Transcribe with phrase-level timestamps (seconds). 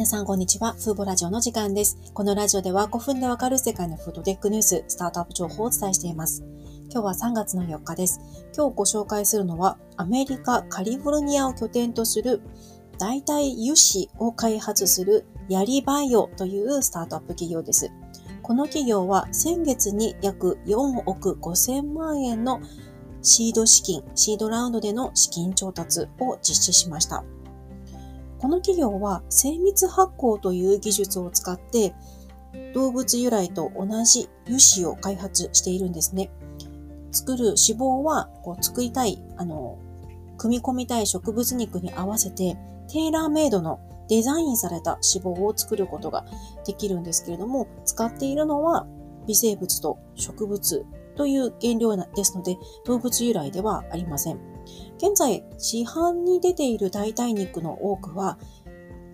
[0.00, 0.72] 皆さん、こんにちは。
[0.82, 1.98] フーボラジオの時間です。
[2.14, 6.42] このラジオでは5分でわかる世界のフードテックニュース、スタートアップ情報をお伝えしています。
[6.90, 8.18] 今日は3月の4日です。
[8.56, 12.40] 今日ご紹介するのは、アメリカ・カリフォルニアを拠点とする
[12.98, 17.90] 代替油脂を開発するヤリバイオというスタートアップ企業です。
[18.40, 22.62] この企業は先月に約4億5000万円の
[23.20, 27.22] シード資金、シードラウンドでの資金調達を実施しました。
[28.40, 31.94] この企業は精密発酵という技術を使って
[32.74, 36.30] 動物由来と同じ油脂を開発しているんですね。
[37.12, 39.78] 作る脂肪はこう作りたい、あの、
[40.38, 42.56] 組み込みたい植物肉に合わせて
[42.88, 46.24] テーラーメイドのデザインされた脂肪を作ることが
[46.64, 48.86] できるんですけれども、使っているのは
[49.26, 50.86] 微生物と植物
[51.16, 54.40] という原料ですので、動物由来ではありません。
[54.98, 58.38] 現在、市販に出ている代替肉の多くは、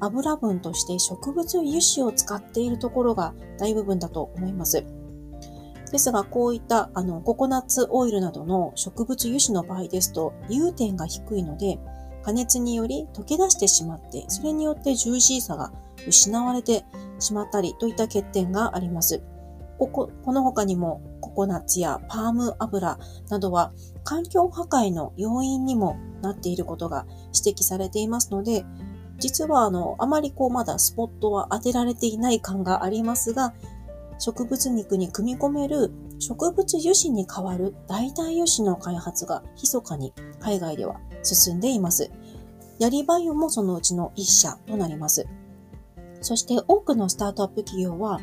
[0.01, 4.85] 油分として植物油脂を使っているところが大部分だと思います。
[5.93, 11.79] ですが、こういったあのココナッツオイルなどの植物油脂の場合ですと、融点が低いので、
[12.23, 15.73] 加熱により溶け出してしまって、それによってジューシーさが
[16.09, 16.85] 失われて
[17.21, 19.23] しまったりといった欠点があります。
[19.79, 23.73] こここの他にもココナッツやパーム油などは
[24.05, 28.65] 環境破壊の要因にもなっていることが指摘されていますので、
[29.19, 33.55] 実はあの、あまりこうまだスポットは当てられていない感がありますが、
[34.19, 42.11] 植物肉に組み込める植物油脂に代わる代替油脂の開発が密かに海外では進んでいます。
[42.79, 45.27] ヤリバイオもそのうちの一社となります。
[46.21, 48.21] そして多くのスタートアップ企業は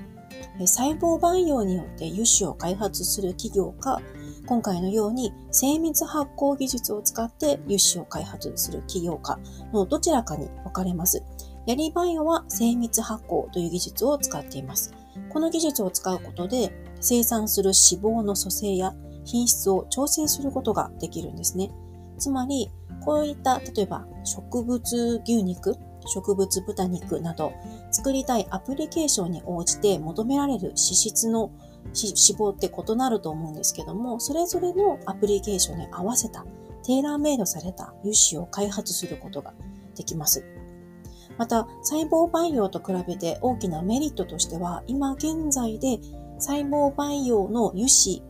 [0.60, 4.02] 細胞培養によって油脂を開発する企業か、
[4.46, 9.40] 今回のように精密発酵技術を使って油脂を開発する企業か
[9.72, 11.24] のどちらかに分かれます。
[11.66, 14.94] ヤリバイオは精密発酵という技術を使っています。
[15.30, 18.94] この技術を使うことで生産する脂肪の組成や
[19.26, 21.72] 品質を調整することができるんですね。
[22.18, 22.70] つまり、
[23.04, 25.76] こういった例えば植物牛肉
[26.08, 27.54] 植物豚肉など
[28.04, 31.52] 作りたいアプリケーションに応じて求められる脂質の
[31.86, 36.44] 脂肪って異なると思うんですけども、それぞれのアプリケーションに合わせた
[36.84, 39.54] テーラーメイドされた油脂を開発することが
[39.96, 40.44] できます。
[41.38, 46.00] また、細胞培養と比べて大きなメリットとしては、今現在で
[46.40, 48.22] 細胞培養の油脂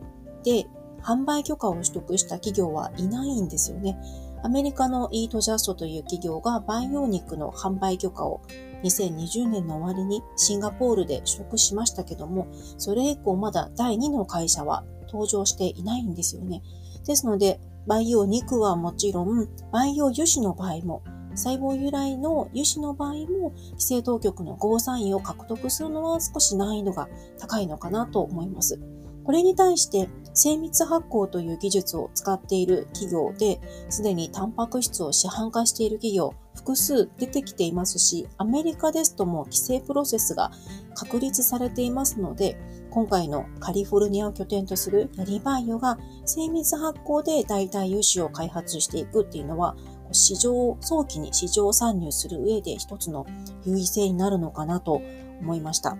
[0.44, 0.68] で
[1.02, 3.98] 販売許可を取得した企業はいないんですよね。
[4.44, 8.42] アメリカのイートジャストという企業が培養肉の販売許可を
[8.82, 12.46] 2020年の終わりにシンガポールで取得しましたけども、
[12.76, 16.62] それ以降まだ第2の会社は登場していないんですよね。
[17.06, 21.02] ですので、培養肉はもちろん、培養油脂の場合も、
[21.34, 28.78] 細胞由来の油脂の場合も、規制当局のゴーサインを獲得するのは少し難易度が高いのかなと思います。
[29.24, 40.50] これに対して精密発酵という技術を使っている企業で、すでにタンパク質を市販化している企業、複数出てきていますし、アメリカですとも規制プロセスが
[40.94, 42.58] 確立されていますので、
[42.90, 49.76] 今回のカリフォルニアを拠点とするヤリバイオが精密発酵で代替油脂を開発していくっていうのは、
[50.12, 53.26] 市場、早期に市場参入する上で一つの
[53.64, 55.00] 優位性になるのかなと
[55.40, 55.96] 思いました。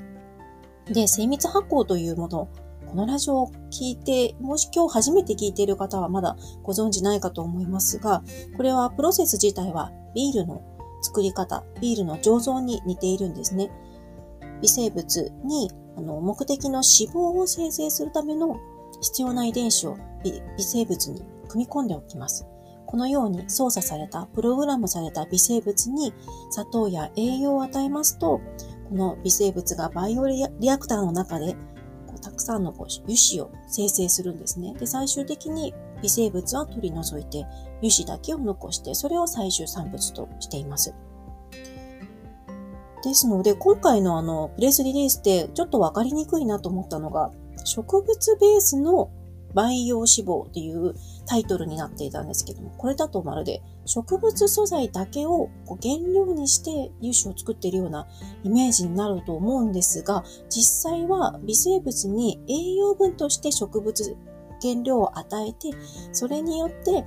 [0.86, 2.48] で、精密発酵というもの、
[2.94, 8.22] このラジオを聞いて、もし今日初めて聞いている方はまだご存知ないかと思いますが、
[8.56, 10.62] これはプロセス自体はビールの
[11.02, 13.68] 作り方、ビールの醸造に似ているんですね。
[14.62, 18.60] 微生物にあの目的の脂肪を生成するための
[19.00, 22.46] 必要な遺伝子を微生物に組み込んでおきます。
[22.86, 26.14] このように操作された、プログラムされた微生物に
[26.52, 28.40] 砂糖や栄養を与えますと、
[28.88, 31.56] この微生物がバイオリアクターの中で
[32.44, 34.74] さんのこう油脂を生成するんですね。
[34.78, 37.46] で、最終的に微生物は取り除いて、
[37.78, 40.94] 油脂だけを残して、それを最終産物としています。
[43.02, 47.30] ですので、今回のあの、プレスリリースでちょっとわかりにくいなと思ったのが、
[47.64, 49.10] 植物ベースの
[49.54, 50.94] 培養脂肪っていう
[51.26, 58.06] タイトルになっていたんですけども、これだとまるで植物素材だけをこう原料にして油脂を作っているような
[58.42, 64.16] イメージになると思うんですが、実際は微生物に栄養分として植物
[64.62, 65.76] 原料を与えて、
[66.12, 67.04] それによって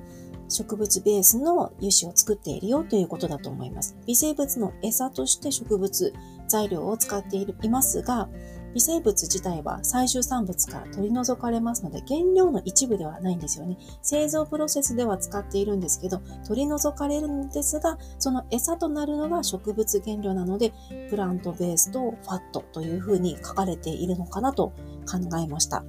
[0.50, 3.98] 植物ベースの油脂を作っているよということだと思います。
[4.06, 6.14] 微生物の餌として植物
[6.48, 8.30] 材料を使っていますが、
[8.78, 13.76] 微生物自体は最終産物から取り除かれますので、原料の一部ではないんですよね。
[14.04, 20.74] 製造プロセスでは使っているんですけど、取り除かれるんですが、その餌となるのが植物原料なので、
[21.10, 24.74] プラントベースとファットというふうに書かれているのかなと
[25.10, 25.84] 考えました。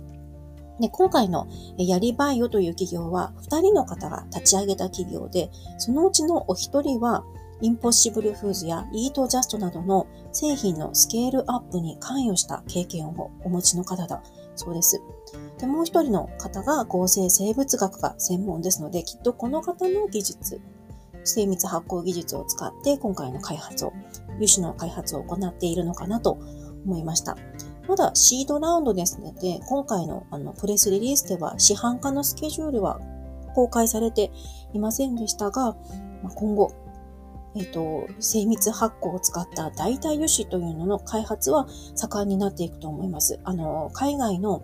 [0.81, 7.25] で今回のやりバイオという企業は2人の方が立ち上げた企業で、そのうちのお一人は
[7.61, 14.23] インポッシブルフーズやイートジャストなどの製品のスケールアップに関与した経験をお持ちの方だ
[14.55, 15.03] そうです。
[15.59, 20.61] で、もう一人の方が合成生物学が専門ですので、きっとこの方の技術、
[21.25, 23.93] 精密発酵技術を使って今回の開発を、
[24.37, 26.39] 油脂の開発を行っているのかなと
[26.85, 27.37] 思いました。
[27.89, 33.01] まだシードラウンドですので、今回のあのプレスリリースでは市販化のスケジュールは
[33.55, 34.31] 公開されて
[34.73, 35.77] いませんでしたが、
[36.35, 36.73] 今後
[37.55, 43.41] えっ、ー、と、精密発酵を使った代替油脂というのの開発は盛んになっていくと思います。
[43.45, 44.63] あの、海外の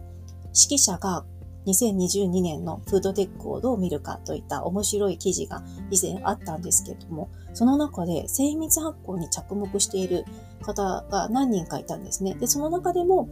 [0.55, 1.25] 指揮者が
[1.67, 10.25] 2022年のフードテックをどう見るかといった面白い記事が以前あったんですけれども、その中で精密発酵に着目している
[10.63, 12.35] 方が何人かいたんですね。
[12.35, 13.29] で、その中でも、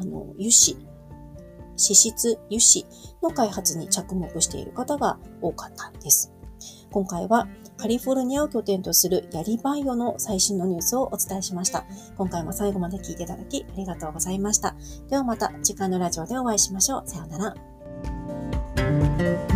[0.00, 0.76] あの、油脂、
[1.78, 2.84] 脂質油脂
[3.22, 6.32] の開発に着目している方が多かったんです。
[6.90, 7.46] 今回は
[7.78, 11.86] カリフォルニアを拠点とするヤリバイオの最新のニュースをお伝えしました。
[12.16, 14.74] 今回も最後まで聞いていただきありがとうございました。
[15.08, 17.08] ではまた次回のラジオでお会いしましょう。
[17.08, 19.47] さようなら。